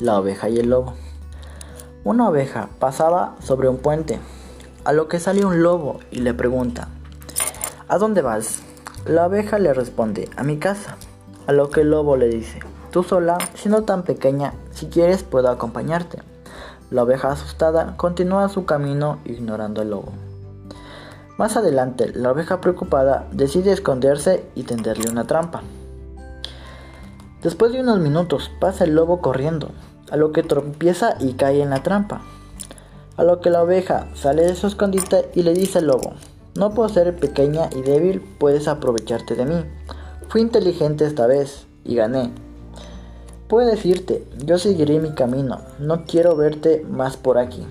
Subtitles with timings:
[0.00, 0.94] La oveja y el lobo.
[2.04, 4.18] Una oveja pasaba sobre un puente,
[4.84, 6.88] a lo que sale un lobo y le pregunta,
[7.88, 8.62] ¿A dónde vas?
[9.04, 10.96] La oveja le responde, a mi casa,
[11.46, 12.58] a lo que el lobo le dice,
[12.90, 16.20] tú sola, siendo tan pequeña, si quieres puedo acompañarte.
[16.90, 20.12] La oveja asustada continúa su camino ignorando al lobo.
[21.38, 25.62] Más adelante, la oveja preocupada decide esconderse y tenderle una trampa.
[27.40, 29.70] Después de unos minutos pasa el lobo corriendo,
[30.10, 32.22] a lo que tropieza y cae en la trampa.
[33.16, 36.14] A lo que la oveja sale de su escondite y le dice al lobo,
[36.54, 39.64] no puedo ser pequeña y débil, puedes aprovecharte de mí.
[40.28, 42.30] Fui inteligente esta vez y gané.
[43.48, 47.66] Puedo decirte, yo seguiré mi camino, no quiero verte más por aquí.